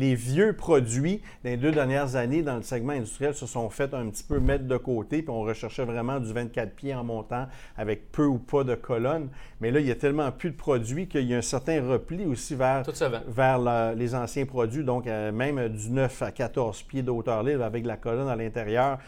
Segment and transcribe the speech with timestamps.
[0.00, 4.08] les vieux produits des deux dernières années dans le segment industriel se sont fait un
[4.08, 8.10] petit peu mettre de côté, puis on recherchait vraiment du 24 pieds en montant avec
[8.10, 9.28] peu ou pas de colonnes.
[9.60, 12.24] Mais là, il y a tellement plus de produits qu'il y a un certain repli
[12.24, 12.82] aussi vers,
[13.28, 17.62] vers les anciens produits, donc euh, même du 9 à 14 pieds de hauteur libre
[17.62, 18.98] avec la colonne à l'intérieur.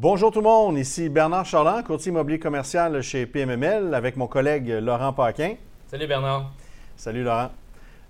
[0.00, 4.68] Bonjour tout le monde, ici Bernard Charland, courtier immobilier commercial chez PMML avec mon collègue
[4.80, 5.56] Laurent Paquin.
[5.88, 6.52] Salut Bernard.
[6.94, 7.50] Salut Laurent.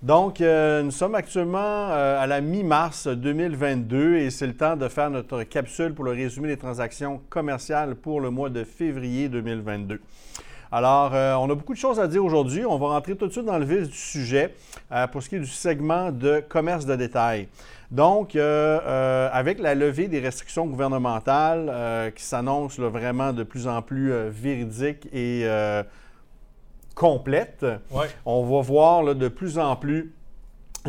[0.03, 1.57] Donc, euh, nous sommes actuellement
[1.89, 6.11] euh, à la mi-mars 2022 et c'est le temps de faire notre capsule pour le
[6.11, 9.99] résumé des transactions commerciales pour le mois de février 2022.
[10.71, 12.65] Alors, euh, on a beaucoup de choses à dire aujourd'hui.
[12.65, 14.53] On va rentrer tout de suite dans le vif du sujet
[15.11, 17.47] pour ce qui est du segment de commerce de détail.
[17.91, 23.67] Donc, euh, euh, avec la levée des restrictions gouvernementales euh, qui s'annoncent vraiment de plus
[23.67, 25.47] en plus véridiques et
[26.93, 27.65] complètes,
[28.25, 30.13] on va voir de plus en plus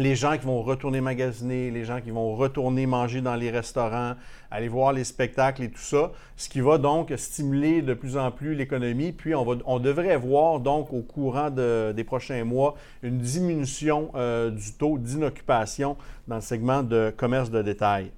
[0.01, 4.15] les gens qui vont retourner magasiner, les gens qui vont retourner manger dans les restaurants,
[4.51, 8.31] aller voir les spectacles et tout ça, ce qui va donc stimuler de plus en
[8.31, 9.13] plus l'économie.
[9.13, 14.51] Puis on, va, on devrait voir donc au courant des prochains mois une diminution euh,
[14.51, 18.11] du taux d'inoccupation dans le segment de commerce de détail.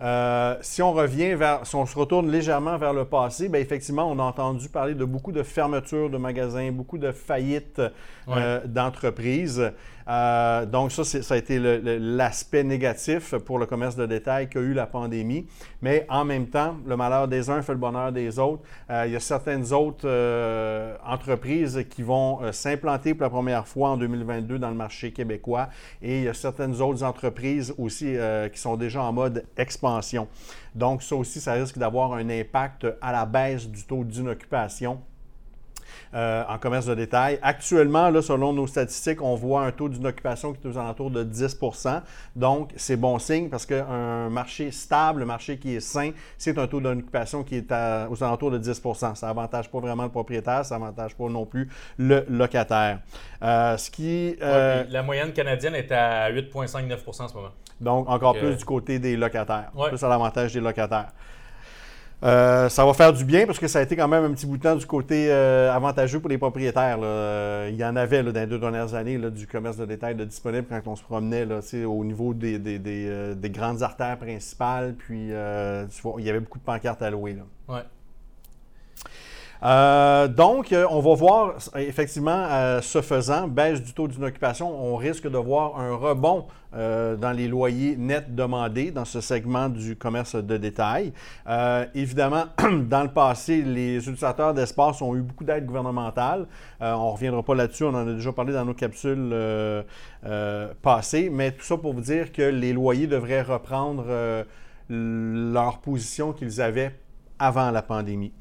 [0.00, 4.08] Euh, si on revient vers, si on se retourne légèrement vers le passé, bien effectivement,
[4.08, 7.82] on a entendu parler de beaucoup de fermetures de magasins, beaucoup de faillites
[8.28, 9.72] euh, d'entreprises.
[10.08, 14.72] Euh, donc ça, ça a été l'aspect négatif pour le commerce de détail qu'a eu
[14.72, 15.46] la pandémie.
[15.82, 18.62] Mais en même temps, le malheur des uns fait le bonheur des autres.
[18.90, 20.08] il y a certaines autres
[21.04, 25.68] entreprises qui vont s'implanter pour la première fois en 2022 dans le marché québécois.
[26.02, 28.14] Et il y a certaines autres entreprises aussi
[28.52, 30.28] qui sont déjà en mode expansion
[30.78, 35.00] donc, ça aussi, ça risque d'avoir un impact à la baisse du taux d'inoccupation
[36.14, 37.38] euh, en commerce de détail.
[37.42, 41.24] Actuellement, là, selon nos statistiques, on voit un taux d'inoccupation qui est aux alentours de
[41.24, 42.02] 10%
[42.36, 46.66] Donc, c'est bon signe parce qu'un marché stable, un marché qui est sain, c'est un
[46.66, 47.72] taux d'inoccupation qui est
[48.10, 51.68] aux alentours de 10% Ça n'avantage pas vraiment le propriétaire, ça n'avantage pas non plus
[51.98, 53.00] le locataire.
[53.42, 57.50] Euh, ce qui, euh, la moyenne canadienne est à 8,59% en ce moment.
[57.80, 61.10] Donc, encore plus du côté des locataires, plus à l'avantage des locataires.
[62.24, 64.46] Euh, ça va faire du bien parce que ça a été quand même un petit
[64.46, 66.98] bout de temps du côté euh, avantageux pour les propriétaires.
[67.00, 70.66] Euh, il y en avait dans les deux dernières années du commerce de détail disponible
[70.68, 71.46] quand on se promenait
[71.84, 74.94] au niveau des, des, grandes artères principales.
[74.98, 77.34] Puis il y avait beaucoup de pancartes à louer.
[77.34, 77.84] Là.
[79.62, 84.96] Euh, donc, euh, on va voir, effectivement, euh, ce faisant, baisse du taux d'inoccupation, on
[84.96, 90.36] risque de voir un rebond dans les loyers nets demandés dans ce segment du commerce
[90.36, 91.14] de détail.
[91.94, 92.44] évidemment,
[92.90, 96.46] dans le passé, les utilisateurs d'espace ont eu beaucoup d'aide gouvernementale.
[96.80, 99.34] on ne reviendra pas là-dessus, on en a déjà parlé dans nos capsules
[100.82, 104.04] passées, mais tout ça pour vous dire que les loyers devraient reprendre
[104.90, 106.94] leur position qu'ils avaient
[107.38, 108.32] avant la pandémie.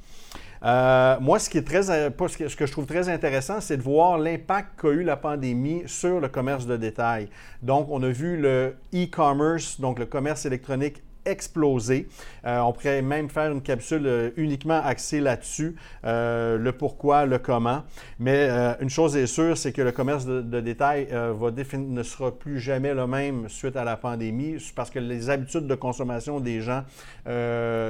[0.64, 5.04] Euh, moi, ce, ce que je trouve très intéressant, c'est de voir l'impact qu'a eu
[5.04, 7.30] la pandémie sur le commerce de détail.
[7.62, 12.08] Donc, on a vu le e-commerce, donc le commerce électronique explosé.
[12.46, 17.38] Euh, on pourrait même faire une capsule euh, uniquement axée là-dessus, euh, le pourquoi, le
[17.40, 17.84] comment.
[18.20, 18.50] Mais
[18.80, 23.06] une chose est sûre, c'est que le commerce de, détail ne sera plus jamais le
[23.08, 26.84] même suite à la pandémie, parce que les habitudes de consommation des gens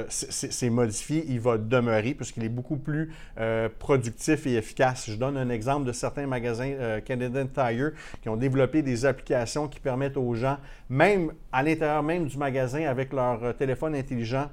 [0.08, 1.24] s'est modifié.
[1.28, 3.12] Il va demeurer, puisqu'il est beaucoup plus
[3.78, 5.10] productif et efficace.
[5.10, 9.80] Je donne un exemple de certains magasins Canadian Tire qui ont développé des applications qui
[9.80, 14.48] permettent aux gens, même à l'intérieur même du magasin, avec leur euh, téléphone intelligent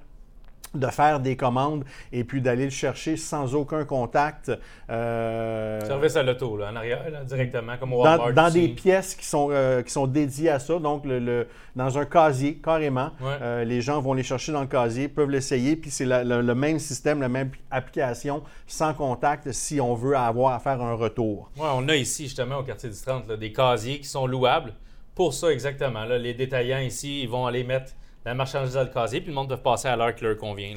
[0.73, 4.51] de faire des commandes et puis d'aller le chercher sans aucun contact.
[4.89, 8.33] Euh, Service à l'auto, en arrière, directement, comme au Walmart.
[8.33, 12.05] Dans, des pièces qui sont, euh, qui sont dédiées à ça, donc le, dans un
[12.05, 13.11] casier, carrément.
[13.41, 17.21] les gens vont les chercher dans le casier, peuvent l'essayer, puis c'est le, même système,
[17.21, 21.49] la même application, sans contact, si on veut avoir à faire un retour.
[21.57, 24.73] Oui, on a ici, justement, au quartier du 30, des casiers qui sont louables.
[25.13, 26.03] Pour ça, exactement.
[26.03, 27.93] les détaillants ici, ils vont aller mettre
[28.25, 30.75] la marchandise à casier, puis le monde peut passer à l'heure qui leur convient.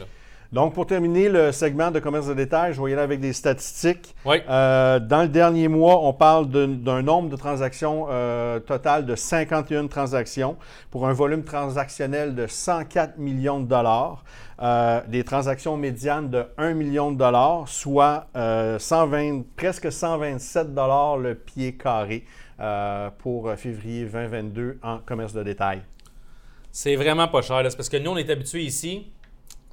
[0.50, 3.34] Donc, pour terminer le segment de commerce de détail, je vais y aller avec des
[3.34, 4.14] statistiques.
[4.24, 4.38] Oui.
[4.48, 9.88] Euh, dans le dernier mois, on parle d'un nombre de transactions euh, total de 51
[9.88, 10.56] transactions
[10.90, 14.24] pour un volume transactionnel de 104 millions de dollars.
[14.60, 21.34] Euh, des transactions médianes de 1 million de dollars, soit 120, presque 127 dollars le
[21.34, 22.24] pied carré
[22.58, 25.82] euh, pour février 2022 en commerce de détail.
[26.80, 27.60] C'est vraiment pas cher.
[27.68, 29.10] C'est parce que nous, on est habitués ici.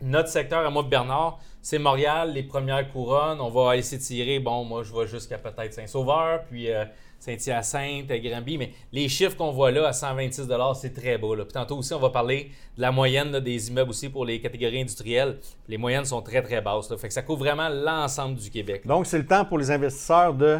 [0.01, 3.39] Notre secteur, à moi, Bernard, c'est Montréal, les premières couronnes.
[3.39, 4.39] On va aller s'étirer.
[4.39, 6.83] Bon, moi, je vais jusqu'à peut-être Saint-Sauveur, puis euh,
[7.19, 8.57] Saint-Hyacinthe, Granby.
[8.57, 10.47] Mais les chiffres qu'on voit là à 126
[10.81, 11.35] c'est très beau.
[11.35, 14.81] Puis tantôt aussi, on va parler de la moyenne des immeubles aussi pour les catégories
[14.81, 15.37] industrielles.
[15.67, 16.91] Les moyennes sont très, très basses.
[16.97, 18.81] Fait que ça couvre vraiment l'ensemble du Québec.
[18.83, 20.59] Donc, c'est le temps pour les investisseurs de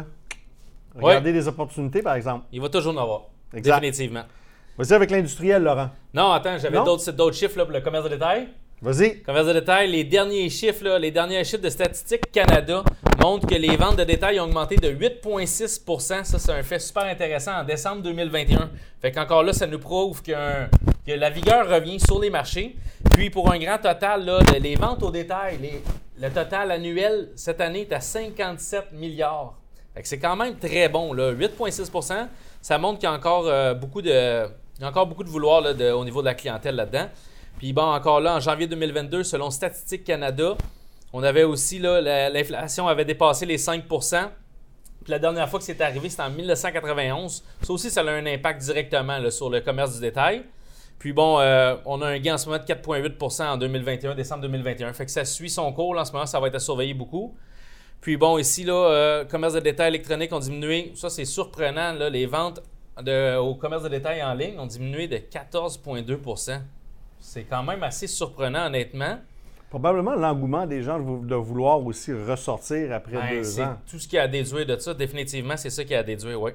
[0.94, 2.46] regarder des opportunités, par exemple.
[2.52, 3.22] Il va toujours en avoir.
[3.52, 4.22] Définitivement.
[4.78, 5.88] Vas-y avec l'industriel, Laurent.
[6.12, 8.48] Non, attends, j'avais d'autres chiffres là, pour le commerce de détail.
[8.82, 9.22] Vas-y.
[9.22, 12.84] Commerce de détail, les derniers chiffres, les derniers chiffres de Statistique Canada
[13.22, 17.04] montrent que les ventes de détail ont augmenté de 8,6% Ça, c'est un fait super
[17.04, 18.70] intéressant en décembre 2021.
[19.00, 20.32] Fait qu'encore là, ça nous prouve que
[21.06, 22.76] la vigueur revient sur les marchés.
[23.14, 25.58] Puis pour un grand total, là, les ventes au détail,
[26.20, 29.54] le total annuel cette année est à 57 milliards.
[29.94, 31.14] Fait que c'est quand même très bon.
[31.14, 32.26] 8,6%
[32.66, 35.28] ça montre qu'il y a encore euh, beaucoup de il y a encore beaucoup de
[35.28, 37.08] vouloir au niveau de la clientèle là-dedans.
[37.58, 40.56] Puis bon, encore là, en janvier 2022, selon Statistique Canada,
[41.12, 44.28] on avait aussi, là, l'inflation avait dépassé les 5%
[45.02, 47.42] Puis la dernière fois que c'est arrivé, c'était en 1991.
[47.62, 50.44] Ça aussi, ça a un impact directement sur le commerce du détail.
[50.98, 54.42] Puis bon, euh, on a un gain en ce moment de 4,8% en 2021, décembre
[54.42, 54.92] 2021.
[54.92, 55.96] Fait que ça suit son cours.
[55.96, 57.34] en ce moment, ça va être à surveiller beaucoup.
[58.00, 60.92] Puis bon, ici, là, euh, commerce de détail électronique ont diminué.
[60.94, 61.92] Ça, c'est surprenant.
[61.92, 62.60] Là, les ventes
[62.98, 66.60] au commerce de détail en ligne ont diminué de 14,2%
[67.20, 69.18] C'est quand même assez surprenant, honnêtement.
[69.68, 73.76] Probablement l'engouement des gens de vouloir aussi ressortir après ben, deux ans.
[73.90, 76.40] Tout ce qui a à déduire de ça, définitivement, c'est ça qui a à déduire,
[76.40, 76.52] oui.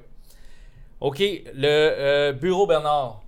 [1.02, 3.21] OK, le euh, bureau Bernard.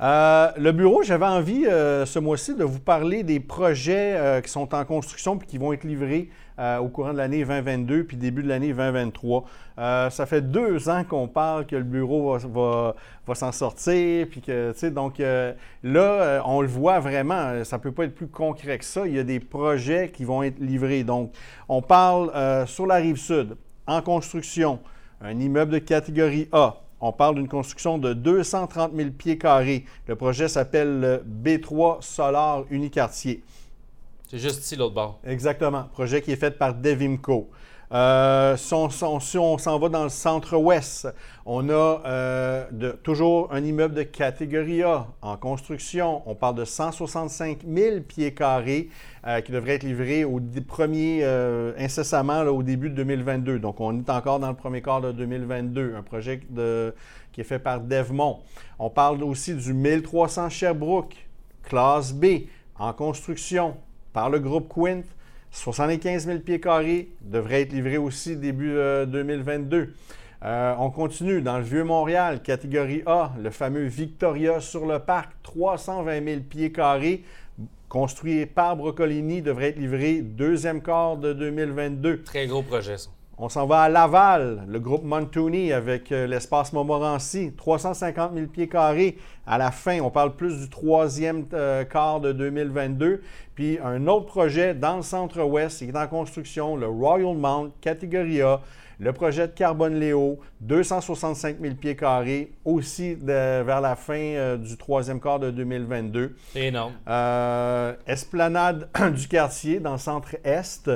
[0.00, 4.74] Euh, le bureau, j'avais envie euh, ce mois-ci de vous parler des projets qui sont
[4.74, 6.28] en construction et qui vont être livrés
[6.58, 9.44] euh, au courant de l'année 2022 puis début de l'année 2023.
[9.78, 12.94] Euh, ça fait deux ans qu'on parle que le bureau va,
[13.34, 15.52] s'en sortir, puis que, tu sais, donc euh,
[15.82, 19.06] là, on le voit vraiment, ça ne peut pas être plus concret que ça.
[19.06, 21.04] Il y a des projets qui vont être livrés.
[21.04, 21.32] Donc,
[21.68, 22.32] on parle
[22.66, 23.56] sur la rive sud,
[23.86, 24.78] en construction,
[25.20, 26.76] un immeuble de catégorie A.
[27.00, 29.84] On parle d'une construction de 230 000 pieds carrés.
[30.06, 33.42] Le projet s'appelle le B3 Solar Unicartier.
[34.28, 35.20] C'est juste ici l'autre bord.
[35.24, 35.84] Exactement.
[35.92, 37.50] Projet qui est fait par Devimco.
[37.92, 38.88] Euh, si on,
[39.58, 41.08] s'en va dans le centre-ouest,
[41.44, 46.22] on a euh, toujours un immeuble de catégorie A en construction.
[46.26, 48.88] On parle de 165 000 pieds carrés
[49.26, 50.40] euh, qui devrait être livré au
[51.78, 53.60] incessamment au début de 2022.
[53.60, 55.94] Donc, on est encore dans le premier quart de 2022.
[55.96, 56.40] Un projet
[57.32, 58.40] qui est fait par Devmont.
[58.78, 61.14] On parle aussi du 1300 Sherbrooke,
[61.62, 62.46] classe B,
[62.78, 63.76] en construction
[64.12, 65.02] par le groupe Quint.
[65.56, 69.76] 75 000 pieds carrés devrait être livré aussi début 2022.
[69.76, 69.86] Euh,
[70.44, 76.24] euh, on continue dans le Vieux-Montréal, catégorie A, le fameux Victoria sur le parc, 320
[76.24, 77.24] 000 pieds carrés,
[77.88, 82.22] construit par Brocolini, devrait être livré deuxième quart de 2022.
[82.22, 83.08] Très gros projet, ça.
[83.38, 88.66] On s'en va à Laval, le groupe Montoni avec euh, l'espace Montmorency, 350 000 pieds
[88.66, 89.18] carrés.
[89.46, 93.20] À la fin, on parle plus du troisième euh, quart de 2022.
[93.54, 98.40] Puis un autre projet dans le centre-ouest qui est en construction, le Royal Mount, catégorie
[98.40, 98.62] A.
[98.98, 104.78] Le projet de Carbone Léo, 265 000 pieds carrés, aussi vers la fin euh, du
[104.78, 106.34] troisième quart de 2022.
[106.54, 106.94] C'est énorme.
[108.06, 110.90] esplanade du quartier dans le centre-est,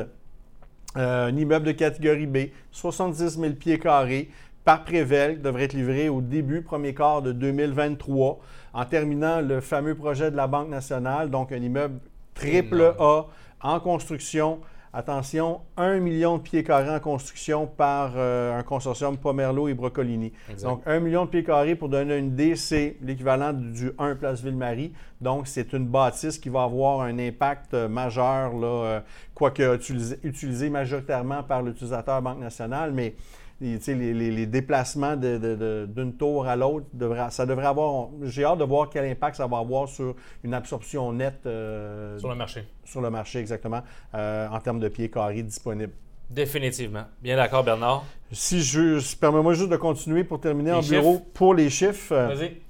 [0.97, 2.39] euh, un immeuble de catégorie B,
[2.73, 4.31] 70 000 pieds carrés,
[4.65, 8.41] par Prével, devrait être livré au début, premier quart de 2023,
[8.73, 12.01] en terminant le fameux projet de la Banque nationale, donc un immeuble
[12.35, 13.27] triple A
[13.63, 14.61] en construction
[14.93, 20.33] Attention, 1 million de pieds carrés en construction par euh, un consortium Pomerlo et Brocolini.
[20.65, 24.43] Donc, 1 million de pieds carrés, pour donner une idée, c'est l'équivalent du 1 Place
[24.43, 24.93] Ville-Marie.
[25.21, 29.01] Donc, c'est une bâtisse qui va avoir un impact euh, majeur, là, euh,
[29.33, 33.15] quoique utilisé, utilisé majoritairement par l'utilisateur Banque nationale, mais
[33.61, 36.87] les, déplacements d'une tour à l'autre,
[37.31, 38.09] ça devrait avoir.
[38.23, 41.47] J'ai hâte de voir quel impact ça va avoir sur une absorption nette.
[41.47, 42.65] Euh, sur le marché.
[42.85, 43.83] Sur le marché, exactement,
[44.15, 45.93] euh, en termes de pieds carrés disponibles.
[46.31, 47.05] Définitivement.
[47.21, 48.05] Bien d'accord, Bernard.
[48.31, 49.01] Si je.
[49.17, 52.15] Permets-moi juste de continuer pour terminer en bureau pour les chiffres.
[52.15, 52.70] Vas-y.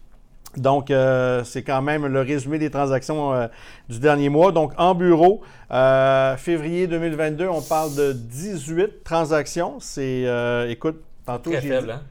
[0.57, 3.47] Donc, euh, c'est quand même le résumé des transactions euh,
[3.89, 4.51] du dernier mois.
[4.51, 9.79] Donc, en bureau, euh, février 2022, on parle de 18 transactions.
[9.79, 10.27] C'est,
[10.69, 12.03] écoute, tantôt, Très faible, hein?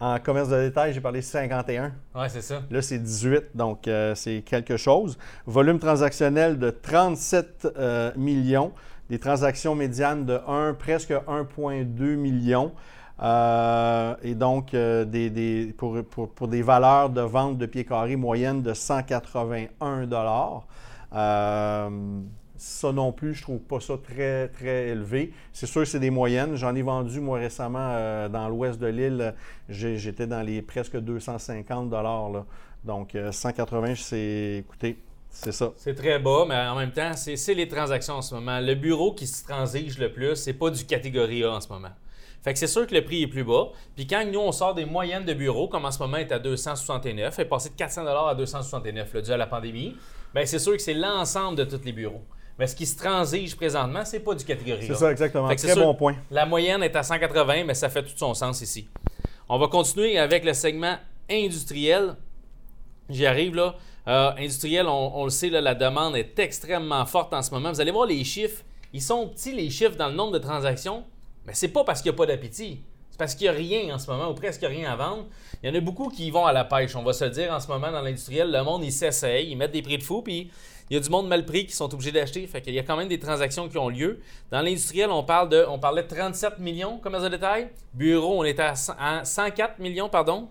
[0.00, 1.92] En commerce de détail, j'ai parlé 51.
[2.14, 2.62] Oui, c'est ça.
[2.68, 5.16] Là, c'est 18, donc c'est quelque chose.
[5.46, 7.68] Volume transactionnel de 37
[8.16, 8.72] millions.
[9.08, 12.72] Des transactions médianes de 1, presque 1,2 millions.
[13.22, 15.04] Euh, et donc, euh,
[15.76, 20.08] pour, des valeurs de vente de pieds carrés moyennes de 181
[21.12, 21.90] Euh,
[22.56, 25.32] Ça non plus, je trouve pas ça très, très élevé.
[25.52, 26.56] C'est sûr c'est des moyennes.
[26.56, 29.34] J'en ai vendu, moi, récemment, euh, dans l'ouest de l'île.
[29.68, 32.44] J'étais dans les presque 250 là.
[32.84, 34.98] Donc, euh, 180, c'est, écoutez,
[35.30, 35.72] c'est ça.
[35.76, 38.60] C'est très bas, mais en même temps, c'est les transactions en ce moment.
[38.60, 41.90] Le bureau qui se transige le plus, c'est pas du catégorie A en ce moment.
[42.44, 43.68] Fait que c'est sûr que le prix est plus bas.
[43.96, 46.38] Puis quand nous, on sort des moyennes de bureau, comme en ce moment est à
[46.38, 49.96] 269, est passé de 400 à 269 là, dû à la pandémie,
[50.34, 52.22] bien c'est sûr que c'est l'ensemble de tous les bureaux.
[52.58, 54.86] Mais ce qui se transige présentement, c'est pas du catégorie.
[54.86, 55.48] C'est ça, exactement.
[55.48, 56.16] Très sûr- bon point.
[56.30, 58.88] La moyenne est à 180, mais ça fait tout son sens ici.
[59.48, 60.96] On va continuer avec le segment
[61.30, 62.14] industriel.
[63.08, 63.74] J'y arrive là.
[64.06, 67.72] Euh, industriel, on, on le sait, là, la demande est extrêmement forte en ce moment.
[67.72, 68.62] Vous allez voir les chiffres.
[68.92, 71.04] Ils sont petits, les chiffres, dans le nombre de transactions,
[71.46, 72.82] mais c'est pas parce qu'il n'y a pas d'appétit.
[73.10, 75.26] C'est parce qu'il n'y a rien en ce moment, ou presque rien à vendre.
[75.62, 77.52] Il y en a beaucoup qui vont à la pêche, on va se le dire
[77.52, 78.50] en ce moment dans l'industriel.
[78.50, 80.50] Le monde, ils s'essayent, ils mettent des prix de fou, puis
[80.90, 82.46] il y a du monde mal pris qui sont obligés d'acheter.
[82.46, 84.20] Fait qu'il y a quand même des transactions qui ont lieu.
[84.50, 87.70] Dans l'industriel, on, parle de, on parlait de 37 millions, commerce de détail.
[87.94, 90.48] Bureau, on était à, 100 à 104 millions, pardon.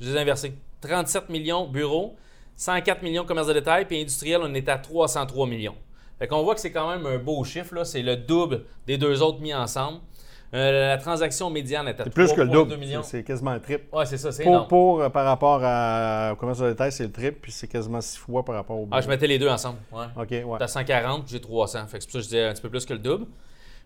[0.00, 0.54] Je les ai inversés.
[0.80, 2.16] 37 millions, bureau.
[2.56, 3.84] 104 millions, commerce de détail.
[3.84, 5.76] Puis industriel, on était à 303 millions.
[6.18, 7.74] Fait qu'on voit que c'est quand même un beau chiffre.
[7.74, 7.84] là.
[7.84, 10.00] C'est le double des deux autres mis ensemble.
[10.54, 12.76] Euh, la transaction médiane est à C'est plus que le 3,2 double.
[12.76, 13.02] millions.
[13.02, 13.84] C'est quasiment le triple.
[13.94, 14.68] Ouais, c'est ça, c'est Pour, énorme.
[14.68, 18.00] pour, euh, par rapport à- au commerce de détail, c'est le triple, puis c'est quasiment
[18.00, 19.78] six fois par rapport au Ah, je mettais les deux ensemble.
[19.92, 20.06] Ouais.
[20.16, 20.58] OK, ouais.
[20.58, 21.86] T'as 140, puis j'ai 300.
[21.88, 23.26] Fait que c'est pour ça que je disais un petit peu plus que le double.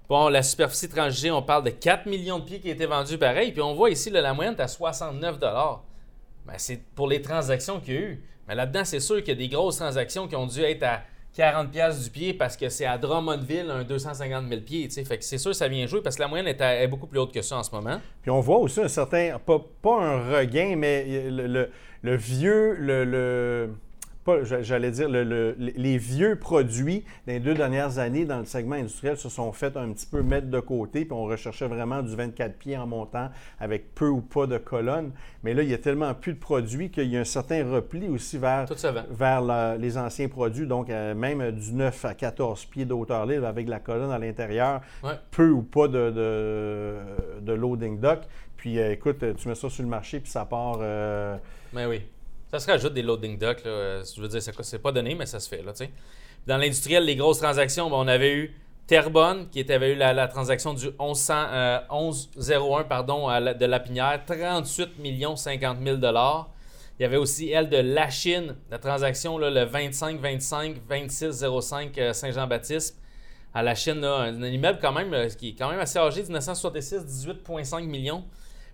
[0.09, 3.53] Bon, la superficie transigée, on parle de 4 millions de pieds qui étaient vendus pareil.
[3.53, 7.81] Puis on voit ici, là, la moyenne est à 69 ben, C'est pour les transactions
[7.81, 8.25] qu'il y a eu.
[8.49, 11.01] Mais là-dedans, c'est sûr qu'il y a des grosses transactions qui ont dû être à
[11.35, 14.89] 40 pièces du pied parce que c'est à Drummondville un 250 000 pieds.
[14.89, 15.05] tu sais.
[15.05, 17.33] Fait que c'est sûr ça vient jouer parce que la moyenne est, beaucoup plus haute
[17.33, 18.01] que ça en ce moment.
[18.23, 21.71] Puis on voit aussi un certain, pas, pas un regain, mais le,
[22.03, 23.75] le- vieux, le,
[24.43, 28.77] j'allais dire, le- le- les vieux produits dans les deux dernières années dans le segment
[28.77, 32.15] industriel se sont fait un petit peu mettre de côté, puis on recherchait vraiment du
[32.15, 35.13] 24 pieds en montant avec peu ou pas de colonnes.
[35.43, 38.09] Mais là, il y a tellement plus de produits qu'il y a un certain repli
[38.09, 38.67] aussi vers,
[39.41, 43.47] la- les anciens produits, donc euh, même du 9 à 14 pieds de hauteur libre
[43.47, 45.13] avec la colonne à l'intérieur, Ouais.
[45.31, 46.97] peu ou pas de, de,
[47.41, 48.21] de loading dock.
[48.57, 50.79] Puis euh, écoute, tu mets ça sur le marché, puis ça part.
[50.81, 51.37] euh,
[51.73, 52.03] Mais oui.
[52.51, 53.63] Ça se rajoute des loading docks.
[53.65, 55.63] Euh, Je veux dire, c'est, pas donné, mais ça se fait.
[55.63, 55.73] Là.
[56.47, 58.57] Dans l'industriel, les grosses transactions, ben, on avait eu
[58.89, 64.21] Terrebonne, qui avait eu la, transaction du 1100, euh, 1101 pardon, à la- de Lapinière,
[64.27, 66.03] 38 millions 50 000 Il
[66.99, 72.99] y avait aussi, elle, de La Chine, la transaction, le 25-25-2605 euh, Saint-Jean-Baptiste.
[73.55, 77.05] À la Chine, un, immeuble quand même, euh, qui est quand même assez âgé, 1966,
[77.05, 78.25] 18,5 millions.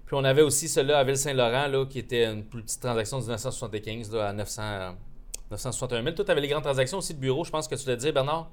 [0.07, 3.23] Puis on avait aussi celui-là à Ville-Saint-Laurent, là, qui était une plus petite transaction de
[3.23, 4.91] 1975 là, à 900, euh,
[5.51, 6.15] 961 000.
[6.15, 8.13] Toi, tu avais les grandes transactions aussi de bureau, je pense que tu l'as dit,
[8.13, 8.49] Bernard.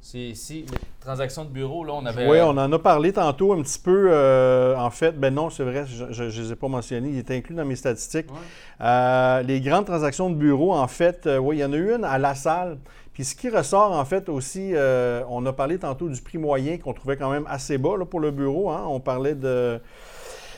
[0.00, 2.28] C'est ici, les transactions de bureau, là, on avait.
[2.28, 4.08] Oui, on en a parlé tantôt un petit peu.
[4.12, 7.08] euh, en fait, ben non, c'est vrai, je ne les ai pas mentionnés.
[7.08, 8.30] Il est inclus dans mes statistiques.
[8.30, 8.38] Ouais.
[8.82, 11.92] Euh, les grandes transactions de bureau, en fait, euh, oui, il y en a eu
[11.92, 12.78] une à la salle.
[13.16, 16.76] Puis ce qui ressort, en fait, aussi, euh, on a parlé tantôt du prix moyen
[16.76, 18.68] qu'on trouvait quand même assez bas pour le bureau.
[18.68, 18.84] hein.
[18.86, 19.80] On parlait de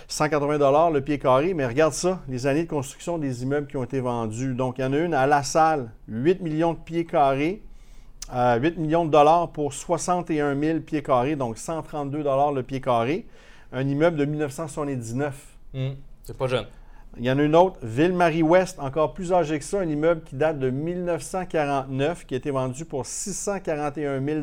[0.08, 3.84] 180 le pied carré, mais regarde ça, les années de construction des immeubles qui ont
[3.84, 4.54] été vendus.
[4.54, 7.62] Donc, il y en a une à la salle, 8 millions de pieds carrés.
[8.34, 12.80] euh, 8 millions de dollars pour 61 000 pieds carrés, donc 132 dollars le pied
[12.80, 13.24] carré.
[13.72, 15.46] Un immeuble de 1979.
[15.74, 16.66] Hum, c'est pas jeune.
[17.16, 20.36] Il y en a une autre, Ville-Marie-Ouest, encore plus âgé que ça, un immeuble qui
[20.36, 24.40] date de 1949, qui a été vendu pour 641 000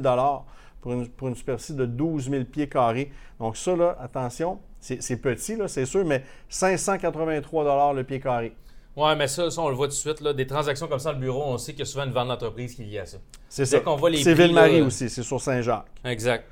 [0.82, 3.12] pour une, pour une superficie de 12 000 pieds carrés.
[3.40, 8.54] Donc ça, là, attention, c'est petit, là, c'est sûr, mais 583 le pied carré.
[8.96, 10.22] Ouais, mais ça, ça, on le voit tout de suite.
[10.22, 12.30] Là, des transactions comme ça, le bureau, on sait qu'il y a souvent une vente
[12.30, 13.18] d'entreprise qui est liée à ça.
[13.50, 13.80] C'est ça.
[13.80, 15.88] qu'on voit les C'est Ville-Marie là, aussi, c'est sur Saint-Jacques.
[16.06, 16.46] Exact.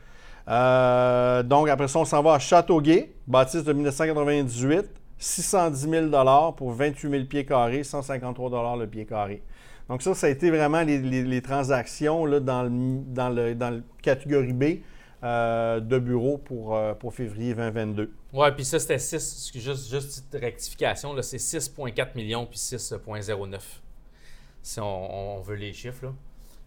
[0.50, 4.86] Euh, donc, après ça, on s'en va à Châteauguay, bâtisse de 1998,
[5.24, 9.42] 610 000 pour 28 000 pieds carrés, 153 le pied carré.
[9.89, 14.63] Donc, ça, ça a été vraiment les, transactions dans, le, catégorie B
[15.24, 18.12] euh, de bureau pour, euh, pour février 2022.
[18.34, 19.51] Ouais, puis ça, c'était 6.
[19.53, 23.60] Juste, juste petite rectification, c'est 6,4 millions puis 6,09.
[24.62, 26.13] Si on, veut les chiffres.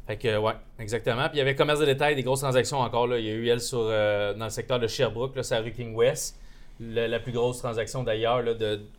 [0.07, 1.29] Fait que, ouais, exactement.
[1.29, 3.15] Puis il y avait commerce de détail, des grosses transactions encore.
[3.17, 5.61] Il y a eu, elle, sur, euh, dans le secteur de Sherbrooke, là, c'est à
[5.61, 6.39] rue King West.
[6.79, 8.43] Le- la plus grosse transaction d'ailleurs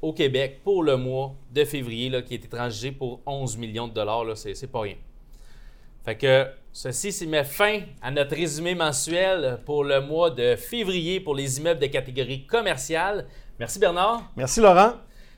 [0.02, 3.88] au Québec pour le mois de février, là, qui a été transigée pour 11 millions
[3.88, 4.26] de dollars.
[4.36, 4.96] C'est c'est pas rien.
[6.04, 11.20] Fait que ceci s'y met fin à notre résumé mensuel pour le mois de février
[11.20, 13.28] pour les immeubles de catégorie commerciale.
[13.60, 14.24] Merci Bernard.
[14.36, 14.94] Merci Laurent.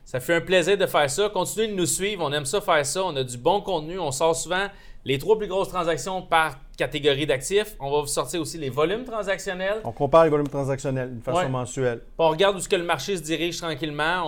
[0.05, 1.29] Ça fait un plaisir de faire ça.
[1.29, 2.23] Continuez de nous suivre.
[2.25, 3.03] On aime ça faire ça.
[3.03, 3.99] On a du bon contenu.
[3.99, 4.67] On sort souvent
[5.05, 7.75] les trois plus grosses transactions par catégorie d'actifs.
[7.79, 9.81] On va vous sortir aussi les volumes transactionnels.
[9.83, 12.01] On compare les volumes transactionnels d'une façon mensuelle.
[12.17, 14.23] on regarde où ce que le marché se dirige tranquillement.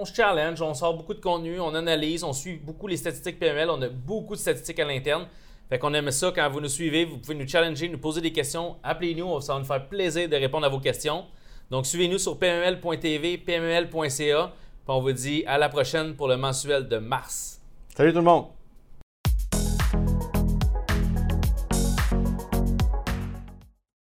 [0.00, 3.38] On, se challenge, on sort beaucoup de contenu, on analyse, on suit beaucoup les statistiques
[3.38, 3.68] PML.
[3.70, 5.26] On a beaucoup de statistiques à l'interne.
[5.68, 7.04] Fait qu'on aime ça quand vous nous suivez.
[7.04, 8.76] Vous pouvez nous challenger, nous poser des questions.
[8.82, 11.26] Appelez-nous, ça va nous faire plaisir de répondre à vos questions.
[11.70, 14.52] Donc, suivez-nous sur pml.tv, pml.ca
[14.88, 17.60] on vous dit à la prochaine pour le mensuel de mars.
[17.96, 18.61] Salut tout le monde!